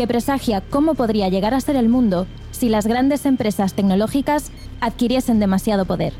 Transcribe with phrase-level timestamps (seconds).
[0.00, 4.50] que presagia cómo podría llegar a ser el mundo si las grandes empresas tecnológicas
[4.80, 6.14] adquiriesen demasiado poder.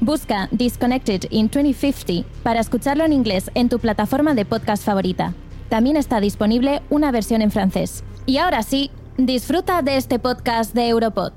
[0.00, 5.34] Busca Disconnected in 2050 para escucharlo en inglés en tu plataforma de podcast favorita.
[5.68, 8.04] También está disponible una versión en francés.
[8.24, 11.32] Y ahora sí, disfruta de este podcast de Europod.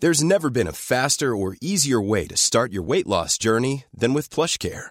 [0.00, 4.12] There's never been a faster or easier way to start your weight loss journey than
[4.12, 4.90] with PlushCare.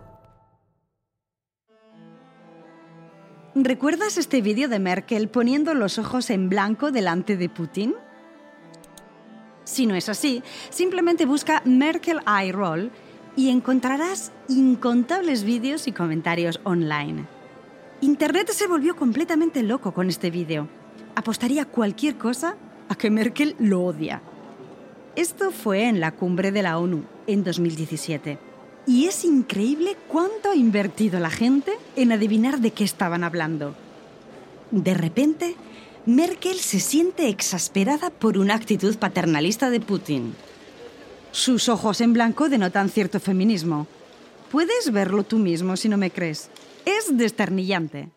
[3.53, 7.93] ¿Recuerdas este vídeo de Merkel poniendo los ojos en blanco delante de Putin?
[9.65, 12.91] Si no es así, simplemente busca Merkel Eye Roll
[13.35, 17.25] y encontrarás incontables vídeos y comentarios online.
[17.99, 20.69] Internet se volvió completamente loco con este vídeo.
[21.15, 22.55] Apostaría cualquier cosa
[22.87, 24.21] a que Merkel lo odia.
[25.17, 28.50] Esto fue en la cumbre de la ONU en 2017.
[28.87, 33.75] Y es increíble cuánto ha invertido la gente en adivinar de qué estaban hablando.
[34.71, 35.55] De repente,
[36.05, 40.33] Merkel se siente exasperada por una actitud paternalista de Putin.
[41.31, 43.87] Sus ojos en blanco denotan cierto feminismo.
[44.51, 46.49] Puedes verlo tú mismo si no me crees.
[46.85, 48.09] Es desternillante.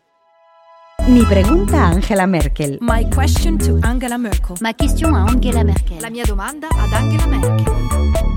[1.07, 2.79] Mi pregunta a Angela Merkel.
[2.81, 4.57] My question to Angela Merkel.
[4.59, 6.01] Ma question a Angela Merkel.
[6.01, 8.34] La mia domanda ad Angela Merkel.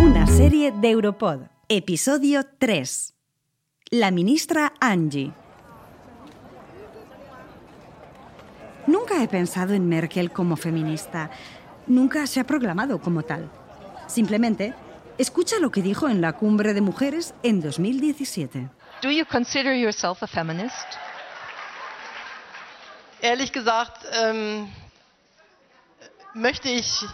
[0.00, 1.48] Una serie de Europod.
[1.68, 3.14] Episodio 3.
[3.90, 5.32] La ministra Angie.
[8.86, 11.30] Nunca he pensado en Merkel como feminista.
[11.88, 13.50] Nunca se ha proclamado como tal.
[14.06, 14.72] Simplemente,
[15.18, 18.70] escucha lo que dijo en la cumbre de mujeres en 2017.
[19.02, 20.86] Do you consider yourself a feminist?
[23.20, 24.68] Ehrlich gesagt, ähm,
[26.34, 27.04] möchte ich.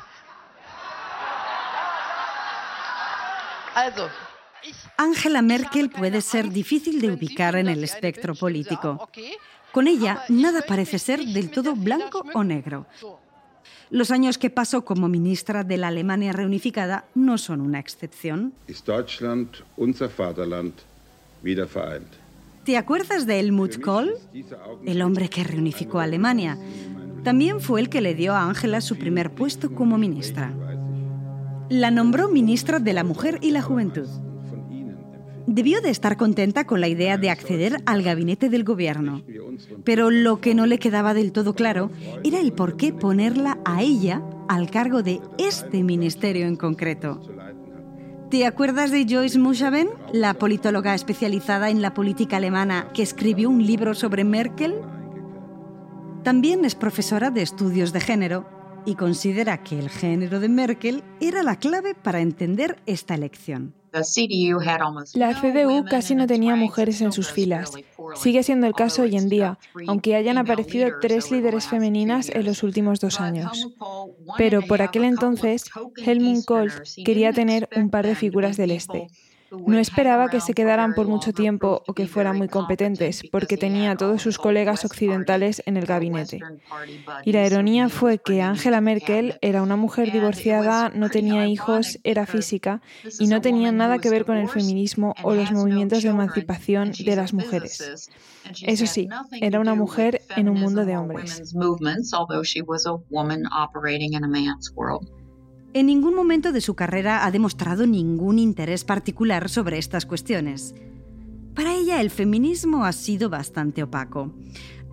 [4.96, 9.08] Angela Merkel puede ser difícil de ubicar en el espectro político.
[9.72, 12.86] Con ella, nada parece ser del todo blanco o negro.
[13.90, 18.54] Los años que pasó como ministra de la Alemania reunificada no son una excepción.
[22.64, 24.14] ¿Te acuerdas de Helmut Kohl?
[24.86, 26.58] El hombre que reunificó a Alemania.
[27.22, 30.52] También fue el que le dio a Angela su primer puesto como ministra.
[31.74, 34.06] La nombró ministra de la Mujer y la Juventud.
[35.48, 39.24] Debió de estar contenta con la idea de acceder al gabinete del gobierno.
[39.82, 41.90] Pero lo que no le quedaba del todo claro
[42.22, 47.20] era el por qué ponerla a ella al cargo de este ministerio en concreto.
[48.30, 53.66] ¿Te acuerdas de Joyce Mushaven, la politóloga especializada en la política alemana que escribió un
[53.66, 54.76] libro sobre Merkel?
[56.22, 61.42] También es profesora de estudios de género y considera que el género de Merkel era
[61.42, 63.74] la clave para entender esta elección.
[65.14, 67.70] La CDU casi no tenía mujeres en sus filas.
[68.16, 72.64] Sigue siendo el caso hoy en día, aunque hayan aparecido tres líderes femeninas en los
[72.64, 73.68] últimos dos años.
[74.36, 76.72] Pero por aquel entonces, Helmut Kohl
[77.04, 79.06] quería tener un par de figuras del Este.
[79.66, 83.92] No esperaba que se quedaran por mucho tiempo o que fueran muy competentes, porque tenía
[83.92, 86.40] a todos sus colegas occidentales en el gabinete.
[87.24, 92.26] Y la ironía fue que Angela Merkel era una mujer divorciada, no tenía hijos, era
[92.26, 92.82] física
[93.18, 97.16] y no tenía nada que ver con el feminismo o los movimientos de emancipación de
[97.16, 98.10] las mujeres.
[98.62, 99.08] Eso sí,
[99.40, 101.54] era una mujer en un mundo de hombres.
[105.74, 110.72] En ningún momento de su carrera ha demostrado ningún interés particular sobre estas cuestiones.
[111.52, 114.32] Para ella el feminismo ha sido bastante opaco.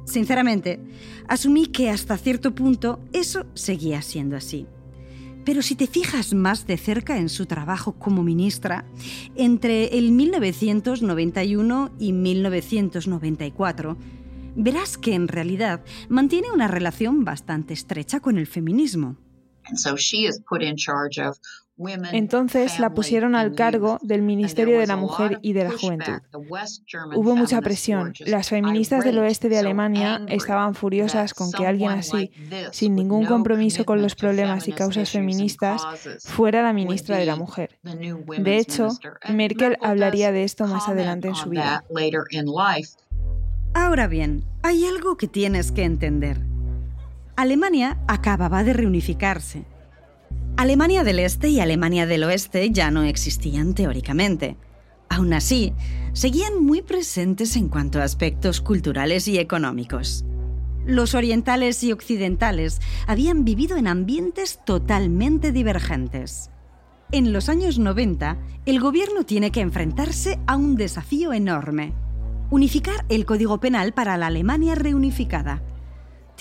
[0.05, 0.79] Sinceramente,
[1.27, 4.65] asumí que hasta cierto punto eso seguía siendo así.
[5.45, 8.85] Pero si te fijas más de cerca en su trabajo como ministra,
[9.35, 13.97] entre el 1991 y 1994,
[14.55, 19.17] verás que en realidad mantiene una relación bastante estrecha con el feminismo.
[22.11, 26.19] Entonces la pusieron al cargo del Ministerio de la Mujer y de la Juventud.
[27.15, 28.13] Hubo mucha presión.
[28.19, 32.31] Las feministas del oeste de Alemania estaban furiosas con que alguien así,
[32.71, 35.81] sin ningún compromiso con los problemas y causas feministas,
[36.23, 37.79] fuera la ministra de la Mujer.
[37.81, 38.89] De hecho,
[39.29, 41.83] Merkel hablaría de esto más adelante en su vida.
[43.73, 46.50] Ahora bien, hay algo que tienes que entender.
[47.35, 49.65] Alemania acababa de reunificarse
[50.61, 54.57] Alemania del Este y Alemania del Oeste ya no existían teóricamente.
[55.09, 55.73] Aún así,
[56.13, 60.23] seguían muy presentes en cuanto a aspectos culturales y económicos.
[60.85, 66.51] Los orientales y occidentales habían vivido en ambientes totalmente divergentes.
[67.11, 68.37] En los años 90,
[68.67, 71.93] el gobierno tiene que enfrentarse a un desafío enorme.
[72.51, 75.63] Unificar el Código Penal para la Alemania reunificada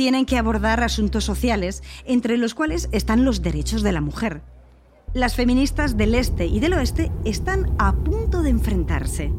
[0.00, 4.40] tienen que abordar asuntos sociales, entre los cuales están los derechos de la mujer.
[5.12, 9.30] Las feministas del este y del oeste están a punto de enfrentarse.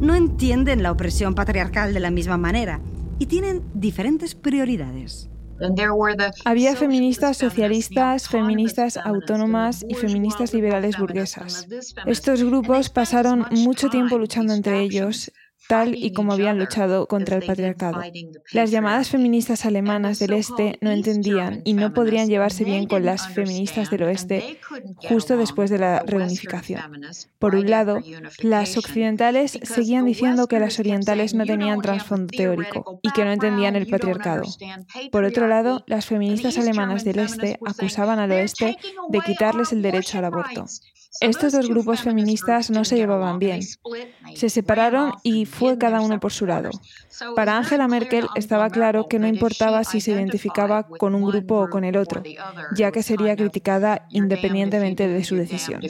[0.00, 2.82] No entienden la opresión patriarcal de la misma manera
[3.18, 5.30] y tienen diferentes prioridades.
[6.44, 11.66] Había feministas socialistas, feministas autónomas y feministas liberales burguesas.
[12.04, 15.32] Estos grupos pasaron mucho tiempo luchando entre ellos
[15.68, 18.02] tal y como habían luchado contra el patriarcado.
[18.52, 23.28] Las llamadas feministas alemanas del este no entendían y no podrían llevarse bien con las
[23.28, 24.58] feministas del oeste
[25.08, 26.82] justo después de la reunificación.
[27.38, 28.00] Por un lado,
[28.40, 33.76] las occidentales seguían diciendo que las orientales no tenían trasfondo teórico y que no entendían
[33.76, 34.42] el patriarcado.
[35.10, 38.76] Por otro lado, las feministas alemanas del este acusaban al oeste
[39.08, 40.66] de quitarles el derecho al aborto.
[41.20, 43.60] Estos dos grupos feministas no se llevaban bien.
[44.34, 46.70] Se separaron y fue cada uno por su lado.
[47.36, 51.70] Para Angela Merkel estaba claro que no importaba si se identificaba con un grupo o
[51.70, 52.22] con el otro,
[52.76, 55.80] ya que sería criticada independientemente de su decisión.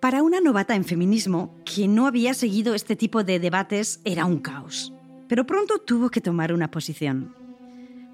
[0.00, 4.38] Para una novata en feminismo, que no había seguido este tipo de debates, era un
[4.38, 4.92] caos.
[5.28, 7.34] Pero pronto tuvo que tomar una posición.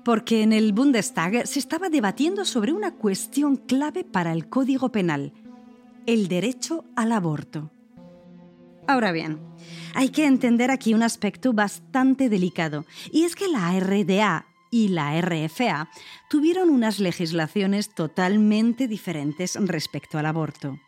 [0.04, 5.32] Porque en el Bundestag se estaba debatiendo sobre una cuestión clave para el Código Penal,
[6.06, 7.70] el derecho al aborto.
[8.88, 9.38] Ahora bien,
[9.94, 15.20] hay que entender aquí un aspecto bastante delicado, y es que la RDA y la
[15.20, 15.90] RFA
[16.30, 20.78] tuvieron unas legislaciones totalmente diferentes respecto al aborto.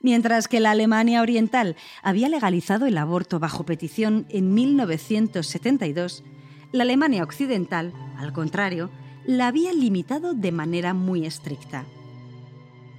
[0.00, 6.22] Mientras que la Alemania Oriental había legalizado el aborto bajo petición en 1972,
[6.70, 8.88] la Alemania Occidental, al contrario,
[9.24, 11.86] la había limitado de manera muy estricta.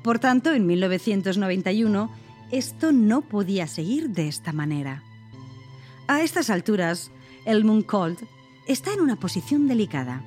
[0.03, 5.03] Por tanto, en 1991, esto no podía seguir de esta manera.
[6.07, 7.11] A estas alturas,
[7.45, 8.17] Helmut Kohl
[8.67, 10.23] está en una posición delicada.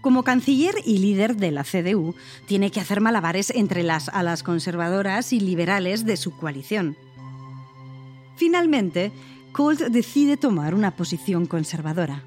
[0.00, 2.14] Como canciller y líder de la CDU,
[2.46, 6.96] tiene que hacer malabares entre las alas conservadoras y liberales de su coalición.
[8.36, 9.12] Finalmente,
[9.52, 12.24] Kohl decide tomar una posición conservadora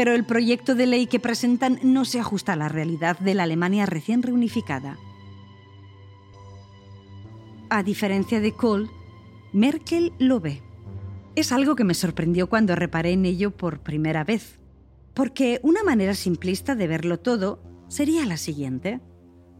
[0.00, 3.42] pero el proyecto de ley que presentan no se ajusta a la realidad de la
[3.42, 4.96] Alemania recién reunificada.
[7.72, 8.90] A diferencia de Kohl,
[9.52, 10.60] Merkel lo ve.
[11.36, 14.58] Es algo que me sorprendió cuando reparé en ello por primera vez,
[15.14, 19.00] porque una manera simplista de verlo todo sería la siguiente.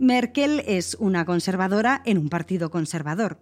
[0.01, 3.39] Merkel es una conservadora en un partido conservador.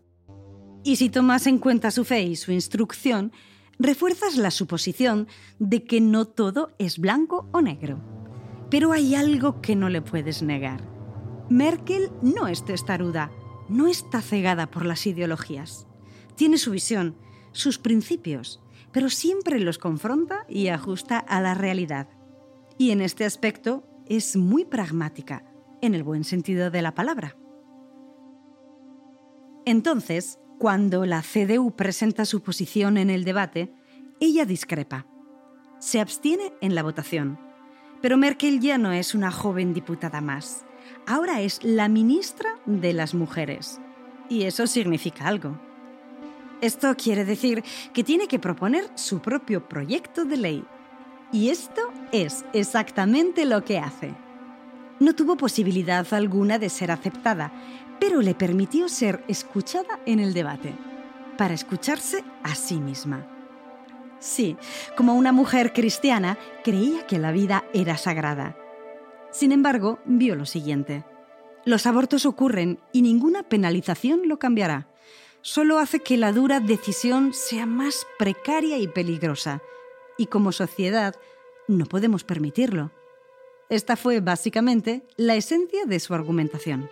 [0.84, 3.32] Y si tomas en cuenta su fe y su instrucción,
[3.78, 5.28] refuerzas la suposición
[5.58, 8.00] de que no todo es blanco o negro.
[8.68, 10.82] Pero hay algo que no le puedes negar.
[11.48, 13.30] Merkel no es testaruda,
[13.68, 15.86] no está cegada por las ideologías.
[16.34, 17.16] Tiene su visión,
[17.52, 22.08] sus principios, pero siempre los confronta y ajusta a la realidad.
[22.78, 25.44] Y en este aspecto es muy pragmática,
[25.82, 27.36] en el buen sentido de la palabra.
[29.64, 33.72] Entonces, cuando la CDU presenta su posición en el debate,
[34.20, 35.06] ella discrepa.
[35.78, 37.38] Se abstiene en la votación.
[38.00, 40.64] Pero Merkel ya no es una joven diputada más.
[41.10, 43.80] Ahora es la ministra de las mujeres.
[44.28, 45.58] Y eso significa algo.
[46.60, 50.64] Esto quiere decir que tiene que proponer su propio proyecto de ley.
[51.32, 51.80] Y esto
[52.12, 54.14] es exactamente lo que hace.
[55.00, 57.52] No tuvo posibilidad alguna de ser aceptada,
[57.98, 60.74] pero le permitió ser escuchada en el debate,
[61.38, 63.26] para escucharse a sí misma.
[64.18, 64.58] Sí,
[64.94, 68.58] como una mujer cristiana, creía que la vida era sagrada.
[69.30, 71.04] Sin embargo, vio lo siguiente.
[71.64, 74.88] Los abortos ocurren y ninguna penalización lo cambiará.
[75.40, 79.62] solo hace que la dura decisión sea más precaria y peligrosa,
[80.18, 81.14] y como sociedad
[81.68, 82.90] no podemos permitirlo.
[83.70, 86.90] Esta fue básicamente la esencia de su argumentación.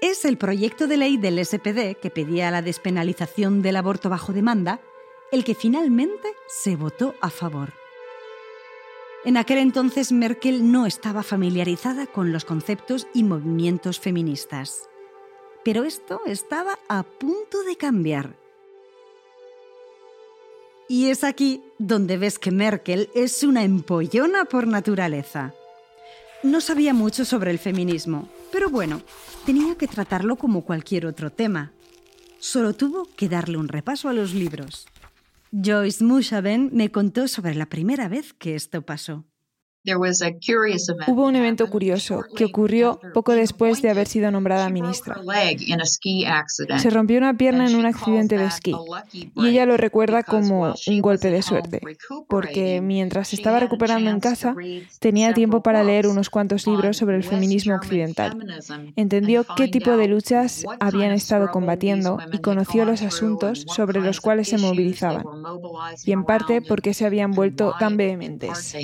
[0.00, 4.80] Es el proyecto de ley del SPD que pedía la despenalización del aborto bajo demanda
[5.32, 7.77] el que finalmente se votó a favor.
[9.24, 14.88] En aquel entonces Merkel no estaba familiarizada con los conceptos y movimientos feministas.
[15.64, 18.36] Pero esto estaba a punto de cambiar.
[20.88, 25.52] Y es aquí donde ves que Merkel es una empollona por naturaleza.
[26.44, 29.02] No sabía mucho sobre el feminismo, pero bueno,
[29.44, 31.72] tenía que tratarlo como cualquier otro tema.
[32.38, 34.86] Solo tuvo que darle un repaso a los libros.
[35.50, 39.24] Joyce Mushaben me contó sobre la primera vez que esto pasó.
[41.06, 45.16] Hubo un evento curioso que ocurrió poco después de haber sido nombrada ministra.
[46.78, 48.74] Se rompió una pierna en un accidente de esquí
[49.12, 51.80] y ella lo recuerda como un golpe de suerte,
[52.28, 54.54] porque mientras estaba recuperando en casa
[54.98, 58.36] tenía tiempo para leer unos cuantos libros sobre el feminismo occidental.
[58.96, 64.48] Entendió qué tipo de luchas habían estado combatiendo y conoció los asuntos sobre los cuales
[64.48, 65.24] se movilizaban,
[66.04, 68.74] y en parte por qué se habían vuelto tan vehementes.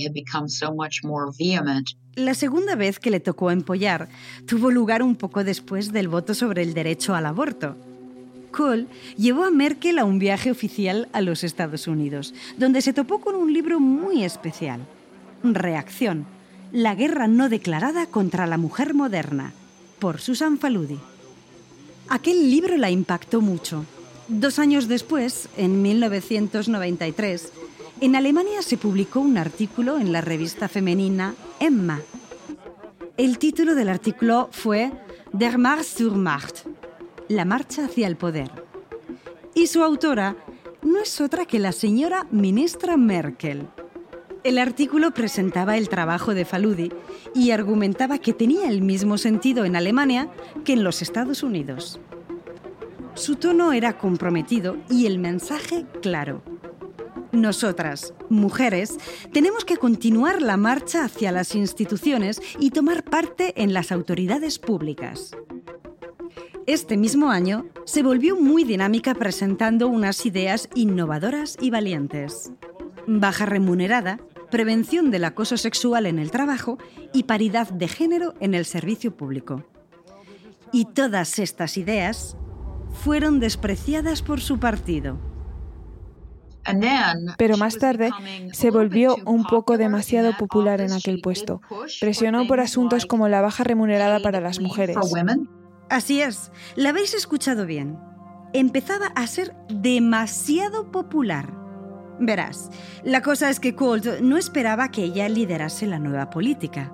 [2.14, 4.08] La segunda vez que le tocó empollar
[4.46, 7.76] tuvo lugar un poco después del voto sobre el derecho al aborto.
[8.52, 8.86] Kohl
[9.16, 13.34] llevó a Merkel a un viaje oficial a los Estados Unidos, donde se topó con
[13.34, 14.80] un libro muy especial.
[15.42, 16.24] Reacción.
[16.70, 19.52] La guerra no declarada contra la mujer moderna,
[19.98, 20.98] por Susan Faludi.
[22.08, 23.84] Aquel libro la impactó mucho.
[24.28, 27.52] Dos años después, en 1993,
[28.04, 32.02] en Alemania se publicó un artículo en la revista femenina Emma.
[33.16, 34.92] El título del artículo fue
[35.32, 36.66] Der Marsch zur Macht,
[37.28, 38.50] la marcha hacia el poder.
[39.54, 40.36] Y su autora
[40.82, 43.68] no es otra que la señora ministra Merkel.
[44.42, 46.92] El artículo presentaba el trabajo de Faludi
[47.34, 50.28] y argumentaba que tenía el mismo sentido en Alemania
[50.66, 51.98] que en los Estados Unidos.
[53.14, 56.42] Su tono era comprometido y el mensaje claro.
[57.34, 58.96] Nosotras, mujeres,
[59.32, 65.32] tenemos que continuar la marcha hacia las instituciones y tomar parte en las autoridades públicas.
[66.66, 72.52] Este mismo año se volvió muy dinámica presentando unas ideas innovadoras y valientes.
[73.08, 74.20] Baja remunerada,
[74.52, 76.78] prevención del acoso sexual en el trabajo
[77.12, 79.64] y paridad de género en el servicio público.
[80.72, 82.36] Y todas estas ideas
[83.02, 85.33] fueron despreciadas por su partido.
[87.36, 88.10] Pero más tarde
[88.52, 91.60] se volvió un poco demasiado popular en aquel puesto.
[92.00, 94.96] Presionó por asuntos como la baja remunerada para las mujeres.
[95.90, 97.98] Así es, la habéis escuchado bien.
[98.52, 101.52] Empezaba a ser demasiado popular.
[102.20, 102.70] Verás,
[103.02, 106.92] la cosa es que Colt no esperaba que ella liderase la nueva política.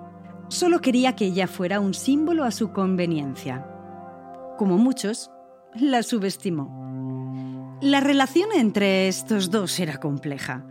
[0.49, 3.67] Solo quería que ella fuera un símbolo a su conveniencia.
[4.59, 5.31] Como muchos,
[5.75, 6.90] la subestimó.
[7.83, 10.67] La relación entre estos dos era compleja.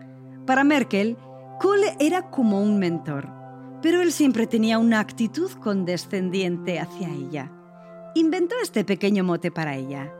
[0.45, 1.17] Para Merkel,
[1.59, 3.27] Kohl era como un mentor,
[3.81, 7.51] pero él siempre tenía una actitud condescendiente hacia ella.
[8.13, 10.13] Inventó este pequeño mote para ella.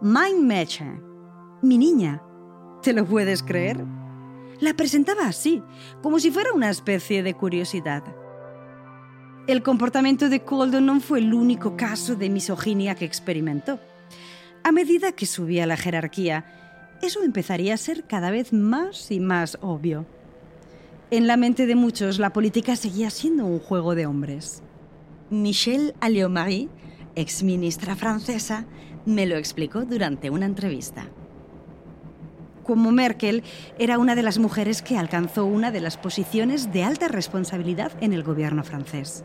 [0.00, 1.00] Mein Mädchen,
[1.62, 2.24] mi niña.
[2.82, 3.84] ¿Te lo puedes creer?
[4.58, 5.62] La presentaba así,
[6.02, 8.02] como si fuera una especie de curiosidad.
[9.46, 13.78] El comportamiento de Kohl no fue el único caso de misoginia que experimentó.
[14.62, 16.44] A medida que subía la jerarquía,
[17.02, 20.06] eso empezaría a ser cada vez más y más obvio.
[21.10, 24.62] En la mente de muchos, la política seguía siendo un juego de hombres.
[25.30, 26.68] Michelle Alliot-Marie,
[27.14, 28.66] exministra francesa,
[29.06, 31.06] me lo explicó durante una entrevista.
[32.64, 33.42] Como Merkel,
[33.78, 38.12] era una de las mujeres que alcanzó una de las posiciones de alta responsabilidad en
[38.12, 39.24] el gobierno francés.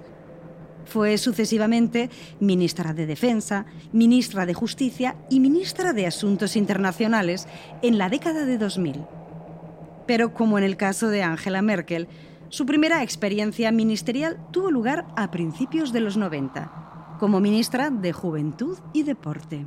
[0.85, 2.09] Fue sucesivamente
[2.39, 7.47] ministra de Defensa, ministra de Justicia y ministra de Asuntos Internacionales
[7.81, 9.01] en la década de 2000.
[10.05, 12.07] Pero como en el caso de Angela Merkel,
[12.49, 18.77] su primera experiencia ministerial tuvo lugar a principios de los 90, como ministra de Juventud
[18.93, 19.65] y Deporte.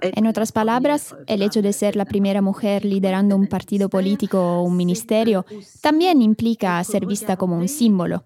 [0.00, 4.62] En otras palabras, el hecho de ser la primera mujer liderando un partido político o
[4.62, 5.44] un ministerio
[5.80, 8.24] también implica ser vista como un símbolo.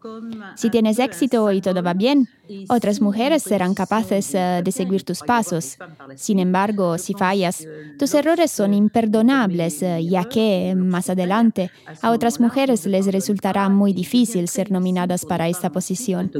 [0.54, 2.28] Si tienes éxito y todo va bien,
[2.68, 5.76] otras mujeres serán capaces eh, de seguir tus pasos.
[6.14, 7.66] Sin embargo, si fallas,
[7.98, 11.70] tus errores son imperdonables, eh, ya que, más adelante,
[12.02, 16.30] a otras mujeres les resultará muy difícil ser nominadas para esta posición.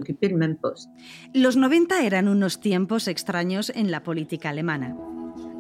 [1.35, 4.97] Los 90 eran unos tiempos extraños en la política alemana.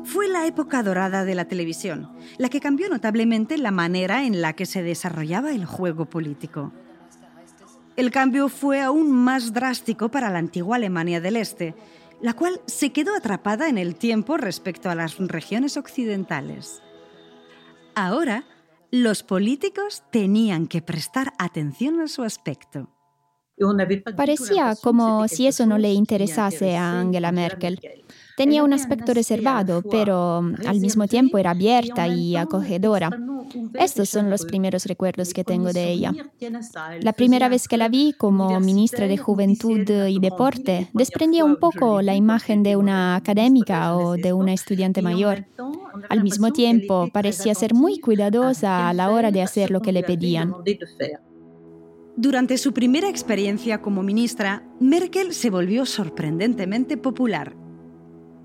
[0.04, 4.52] Fue la época dorada de la televisión, la que cambió notablemente la manera en la
[4.52, 6.72] que se desarrollaba el juego político.
[7.96, 11.74] El cambio fue aún más drástico para la antigua Alemania del Este,
[12.20, 16.82] la cual se quedó atrapada en el tiempo respecto a las regiones occidentales.
[17.94, 18.44] Ahora,
[18.90, 22.90] los políticos tenían que prestar atención a su aspecto.
[24.16, 27.80] Parecía como si eso no le interesase a Angela Merkel.
[28.36, 33.10] Tenía un aspecto reservado, pero al mismo tiempo era abierta y acogedora.
[33.74, 36.12] Estos son los primeros recuerdos que tengo de ella.
[37.00, 42.02] La primera vez que la vi como ministra de Juventud y Deporte, desprendía un poco
[42.02, 45.46] la imagen de una académica o de una estudiante mayor.
[46.10, 50.02] Al mismo tiempo, parecía ser muy cuidadosa a la hora de hacer lo que le
[50.02, 50.54] pedían.
[52.16, 57.65] Durante su primera experiencia como ministra, Merkel se volvió sorprendentemente popular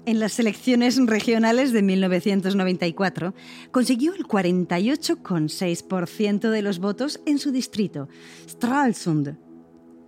[0.06, 3.34] en las elecciones regionales de 1994,
[3.72, 8.08] consiguió el 48,6% de los votos en su distrito,
[8.48, 9.38] Stralsund.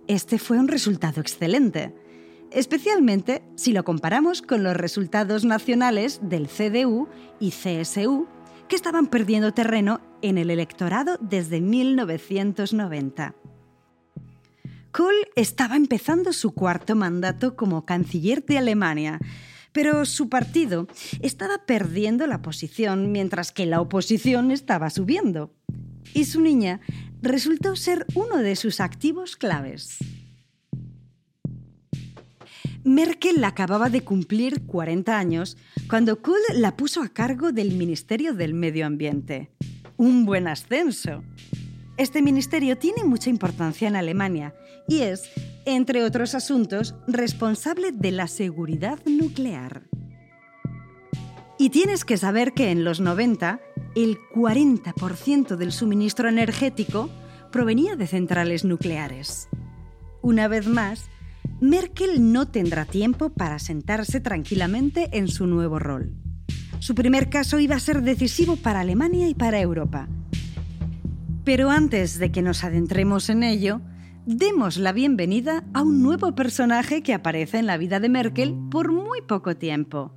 [0.06, 1.92] Este fue un resultado excelente,
[2.50, 7.08] especialmente si lo comparamos con los resultados nacionales del CDU
[7.40, 8.28] y CSU,
[8.68, 13.34] que estaban perdiendo terreno en el electorado desde 1990.
[14.92, 19.18] Kohl estaba empezando su cuarto mandato como canciller de Alemania
[19.74, 20.86] pero su partido
[21.20, 25.52] estaba perdiendo la posición mientras que la oposición estaba subiendo.
[26.14, 26.80] Y su niña
[27.20, 29.98] resultó ser uno de sus activos claves.
[32.84, 35.56] Merkel acababa de cumplir 40 años
[35.90, 39.50] cuando Kohl la puso a cargo del Ministerio del Medio Ambiente.
[39.96, 41.24] Un buen ascenso.
[41.96, 44.54] Este ministerio tiene mucha importancia en Alemania
[44.86, 45.30] y es
[45.64, 49.84] entre otros asuntos, responsable de la seguridad nuclear.
[51.58, 53.60] Y tienes que saber que en los 90,
[53.94, 57.10] el 40% del suministro energético
[57.52, 59.48] provenía de centrales nucleares.
[60.20, 61.08] Una vez más,
[61.60, 66.14] Merkel no tendrá tiempo para sentarse tranquilamente en su nuevo rol.
[66.80, 70.08] Su primer caso iba a ser decisivo para Alemania y para Europa.
[71.44, 73.80] Pero antes de que nos adentremos en ello,
[74.26, 78.90] demos la bienvenida a un nuevo personaje que aparece en la vida de Merkel por
[78.90, 80.14] muy poco tiempo.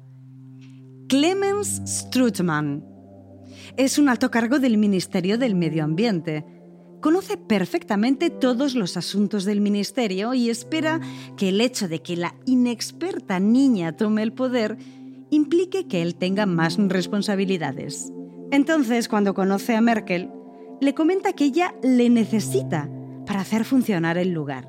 [1.09, 2.85] Clemens Strutmann.
[3.75, 6.45] Es un alto cargo del Ministerio del Medio Ambiente.
[7.01, 10.99] Conoce perfectamente todos los asuntos del ministerio y espera
[11.35, 14.77] que el hecho de que la inexperta niña tome el poder
[15.29, 18.11] implique que él tenga más responsabilidades.
[18.51, 20.31] Entonces, cuando conoce a Merkel,
[20.79, 22.89] le comenta que ella le necesita
[23.27, 24.67] para hacer funcionar el lugar.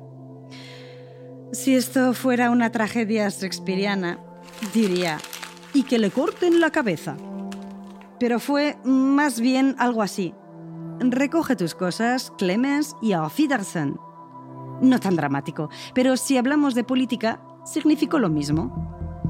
[1.51, 4.19] Si esto fuera una tragedia shakespeariana,
[4.73, 5.17] diría,
[5.73, 7.17] y que le corten la cabeza.
[8.19, 10.35] Pero fue más bien algo así.
[10.99, 13.97] Recoge tus cosas, Clemens, y auf Wiedersehen.
[14.81, 19.23] No tan dramático, pero si hablamos de política, significó lo mismo.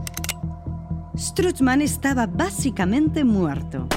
[1.15, 3.87] Strutman estaba básicamente muerto.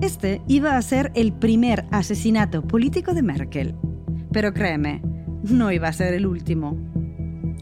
[0.00, 3.74] Este iba a ser el primer asesinato político de Merkel.
[4.32, 5.02] Pero créeme,
[5.42, 6.76] no iba a ser el último.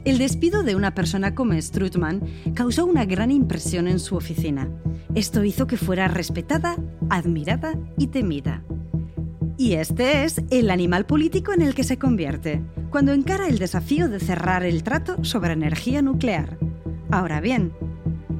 [0.05, 2.22] El despido de una persona como Strutman
[2.55, 4.70] causó una gran impresión en su oficina.
[5.14, 6.76] Esto hizo que fuera respetada,
[7.11, 8.62] admirada y temida.
[9.59, 14.09] Y este es el animal político en el que se convierte, cuando encara el desafío
[14.09, 16.59] de cerrar el trato sobre energía nuclear.
[17.11, 17.72] Ahora bien,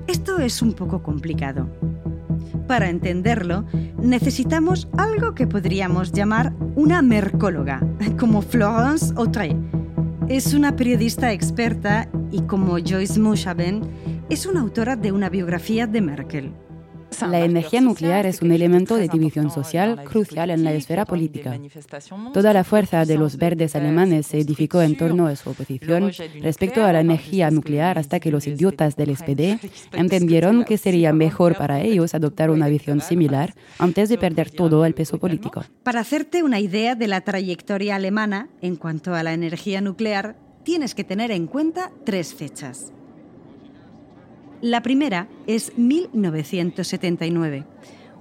[0.07, 1.69] esto es un poco complicado.
[2.66, 3.64] Para entenderlo,
[4.02, 7.81] necesitamos algo que podríamos llamar una mercóloga,
[8.18, 9.57] como Florence Autrey.
[10.29, 13.83] Es una periodista experta y como Joyce Mushaben,
[14.29, 16.52] es una autora de una biografía de Merkel.
[17.29, 21.59] La energía nuclear es un elemento de división social crucial en la esfera política.
[22.33, 26.85] Toda la fuerza de los verdes alemanes se edificó en torno a su oposición respecto
[26.85, 29.59] a la energía nuclear hasta que los idiotas del SPD
[29.92, 34.95] entendieron que sería mejor para ellos adoptar una visión similar antes de perder todo el
[34.95, 35.64] peso político.
[35.83, 40.95] Para hacerte una idea de la trayectoria alemana en cuanto a la energía nuclear, tienes
[40.95, 42.92] que tener en cuenta tres fechas.
[44.62, 47.64] La primera es 1979.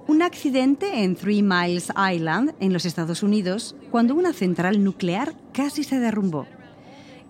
[0.06, 5.82] Un accidente en Three Miles Island, en los Estados Unidos, cuando una central nuclear casi
[5.82, 6.46] se derrumbó.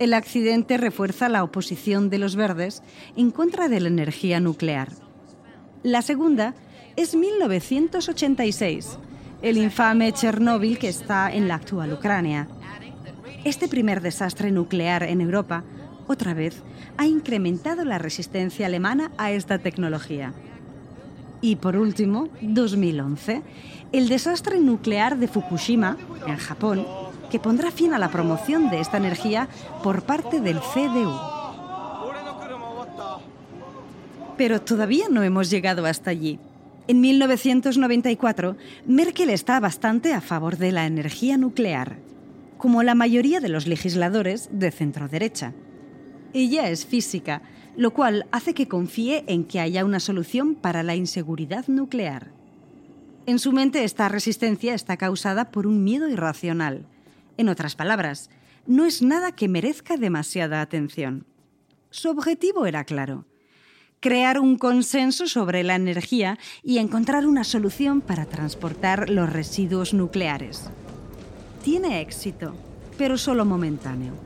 [0.01, 2.83] El accidente refuerza la oposición de los verdes
[3.17, 4.89] en contra de la energía nuclear.
[5.85, 6.57] La segunda
[6.97, 8.99] es 1986,
[9.41, 12.49] el infame Chernóbil que está en la actual Ucrania.
[13.45, 15.63] Este primer desastre nuclear en Europa,
[16.09, 16.63] otra vez,
[16.99, 20.33] ha incrementado la resistencia alemana a esta tecnología.
[21.41, 23.43] Y por último, 2011,
[23.93, 26.87] el desastre nuclear de Fukushima, en Japón,
[27.31, 29.49] que pondrá fin a la promoción de esta energía
[29.83, 31.13] por parte del CDU.
[34.37, 36.39] Pero todavía no hemos llegado hasta allí.
[36.89, 38.57] En 1994,
[38.87, 41.97] Merkel está bastante a favor de la energía nuclear,
[42.59, 45.53] como la mayoría de los legisladores de centro-derecha.
[46.37, 47.41] Ella es física,
[47.79, 52.31] lo cual hace que confíe en que haya una solución para la inseguridad nuclear.
[53.25, 56.85] En su mente esta resistencia está causada por un miedo irracional.
[57.39, 58.29] En otras palabras,
[58.67, 61.25] no es nada que merezca demasiada atención.
[61.89, 63.25] Su objetivo era claro,
[64.01, 70.69] crear un consenso sobre la energía y encontrar una solución para transportar los residuos nucleares.
[71.65, 72.55] Tiene éxito,
[72.99, 74.26] pero solo momentáneo.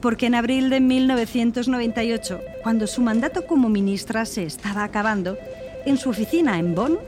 [0.00, 5.36] Porque en abril de 1998, cuando su mandato como ministra se estaba acabando,
[5.84, 6.98] en su oficina en Bonn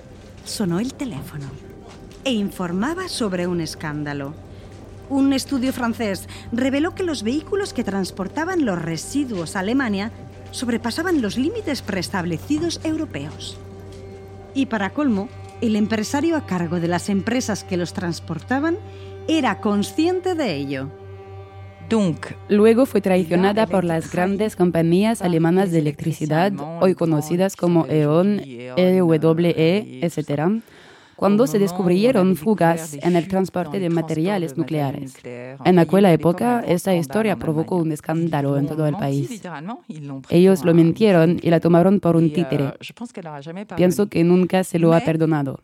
[0.44, 1.46] sonó el teléfono
[2.24, 4.34] e informaba sobre un escándalo.
[5.08, 10.12] Un estudio francés reveló que los vehículos que transportaban los residuos a Alemania
[10.50, 13.58] sobrepasaban los límites preestablecidos europeos.
[14.54, 15.28] Y para colmo,
[15.60, 18.78] el empresario a cargo de las empresas que los transportaban
[19.26, 20.90] era consciente de ello.
[22.48, 28.40] Luego fue traicionada por las grandes compañías alemanas de electricidad, hoy conocidas como E.ON,
[28.76, 30.62] EWE, etc.,
[31.16, 35.14] cuando se descubrieron fugas en el transporte de materiales nucleares.
[35.64, 39.42] En aquella época, esta historia provocó un escándalo en todo el país.
[40.28, 42.74] Ellos lo mintieron y la tomaron por un títere.
[43.76, 45.60] Pienso que nunca se lo ha perdonado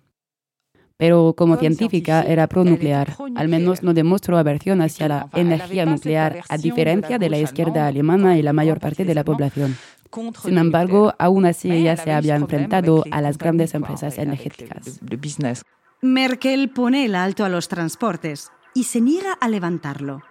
[0.97, 3.17] pero como científica era pro-nuclear.
[3.35, 8.39] Al menos no demostró aversión hacia la energía nuclear, a diferencia de la izquierda alemana
[8.39, 9.77] y la mayor parte de la población.
[10.43, 15.01] Sin embargo, aún así ella se había enfrentado a las grandes empresas energéticas.
[16.01, 20.23] Merkel pone el alto a los transportes y se niega a levantarlo.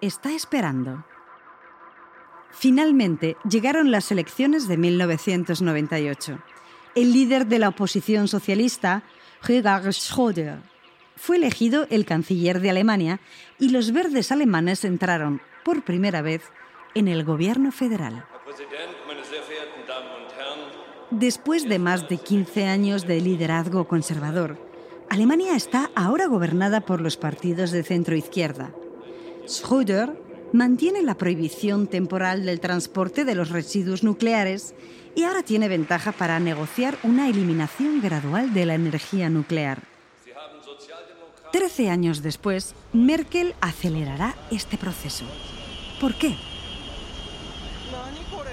[0.00, 1.04] Está esperando.
[2.50, 6.38] Finalmente llegaron las elecciones de 1998.
[6.94, 9.02] El líder de la oposición socialista,
[9.42, 10.58] Gerhard Schröder,
[11.16, 13.20] fue elegido el canciller de Alemania
[13.58, 16.42] y los verdes alemanes entraron por primera vez
[16.94, 18.24] en el gobierno federal.
[21.10, 24.56] Después de más de 15 años de liderazgo conservador,
[25.10, 28.72] Alemania está ahora gobernada por los partidos de centro-izquierda.
[29.46, 30.16] Schröder
[30.52, 34.74] mantiene la prohibición temporal del transporte de los residuos nucleares
[35.14, 39.82] y ahora tiene ventaja para negociar una eliminación gradual de la energía nuclear.
[41.52, 45.24] Trece años después, Merkel acelerará este proceso.
[46.00, 46.34] ¿Por qué?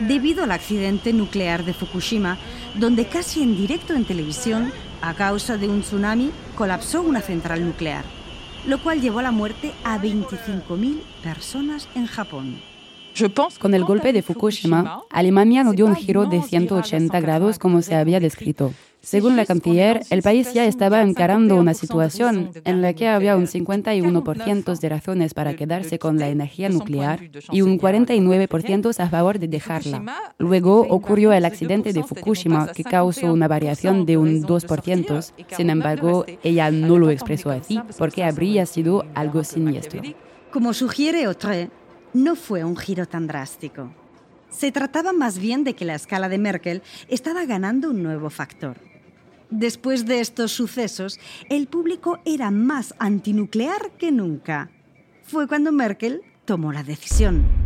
[0.02, 2.38] Debido al accidente nuclear de Fukushima,
[2.76, 4.72] donde casi en directo en televisión,
[5.02, 8.06] a causa de un tsunami, colapsó una central nuclear,
[8.68, 12.71] lo cual llevó a la muerte a 25.000 personas en Japón.
[13.60, 17.96] Con el golpe de Fukushima, Alemania no dio un giro de 180 grados como se
[17.96, 18.74] había descrito.
[19.02, 23.48] Según la canciller, el país ya estaba encarando una situación en la que había un
[23.48, 27.20] 51% de razones para quedarse con la energía nuclear
[27.52, 30.34] y un 49% a favor de dejarla.
[30.38, 35.32] Luego ocurrió el accidente de Fukushima que causó una variación de un 2%.
[35.58, 40.02] Sin embargo, ella no lo expresó así porque habría sido algo siniestro.
[40.52, 41.70] Como sugiere Autre,
[42.14, 43.92] no fue un giro tan drástico.
[44.50, 48.78] Se trataba más bien de que la escala de Merkel estaba ganando un nuevo factor.
[49.50, 51.20] Después de estos sucesos,
[51.50, 54.70] el público era más antinuclear que nunca.
[55.24, 57.61] Fue cuando Merkel tomó la decisión.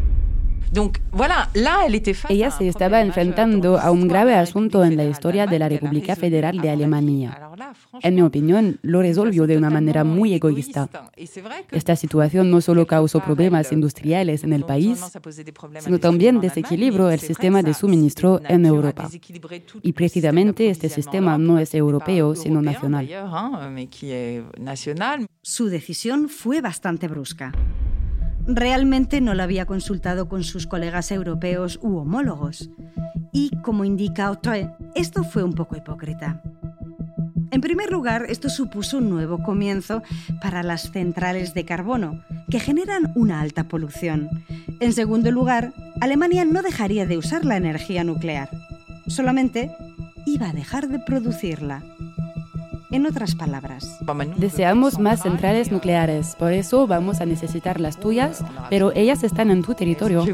[2.29, 6.59] Ella se estaba enfrentando a un grave asunto en la historia de la República Federal
[6.59, 7.39] de Alemania.
[8.01, 10.89] En mi opinión, lo resolvió de una manera muy egoísta.
[11.71, 15.03] Esta situación no solo causó problemas industriales en el país,
[15.79, 19.09] sino también desequilibró el sistema de suministro en Europa.
[19.81, 23.07] Y precisamente este sistema no es europeo, sino nacional.
[25.41, 27.51] Su decisión fue bastante brusca
[28.47, 32.69] realmente no lo había consultado con sus colegas europeos u homólogos.
[33.31, 36.41] Y, como indica Autre, esto fue un poco hipócrita.
[37.51, 40.03] En primer lugar, esto supuso un nuevo comienzo
[40.41, 44.29] para las centrales de carbono, que generan una alta polución.
[44.79, 48.49] En segundo lugar, Alemania no dejaría de usar la energía nuclear,
[49.07, 49.71] solamente
[50.25, 51.94] iba a dejar de producirla.
[52.91, 53.99] En otras palabras,
[54.37, 59.63] deseamos más centrales nucleares, por eso vamos a necesitar las tuyas, pero ellas están en
[59.63, 60.25] tu territorio.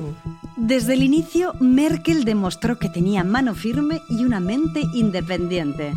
[0.58, 5.94] Desde el inicio, Merkel demostró que tenía mano firme y una mente independiente.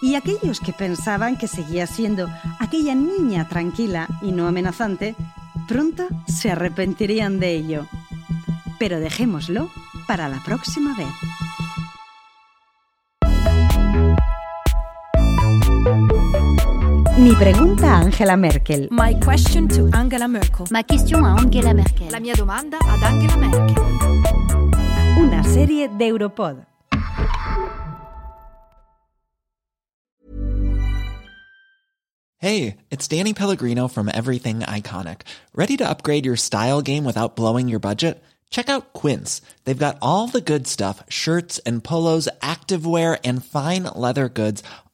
[0.00, 2.28] Y aquellos que pensaban que seguía siendo
[2.58, 5.14] aquella niña tranquila y no amenazante,
[5.68, 7.86] pronto se arrepentirían de ello.
[8.78, 9.70] Pero dejémoslo
[10.08, 11.31] para la próxima vez.
[17.18, 18.88] Mi pregunta a Angela Merkel.
[18.90, 20.66] My question to Angela Merkel.
[20.70, 22.10] Ma question a Angela Merkel.
[22.10, 23.76] La mia domanda ad Angela Merkel.
[25.18, 26.64] Una serie de Europod.
[32.38, 35.20] Hey, it's Danny Pellegrino from Everything Iconic.
[35.54, 38.22] Ready to upgrade your style game without blowing your budget?
[38.52, 39.40] Check out Quince.
[39.64, 44.62] They've got all the good stuff, shirts and polos, activewear and fine leather goods